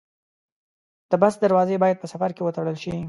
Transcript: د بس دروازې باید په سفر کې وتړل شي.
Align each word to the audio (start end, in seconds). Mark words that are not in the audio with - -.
د 1.09 1.11
بس 1.21 1.33
دروازې 1.43 1.75
باید 1.83 1.97
په 2.01 2.07
سفر 2.13 2.29
کې 2.35 2.41
وتړل 2.43 2.77
شي. 2.83 2.93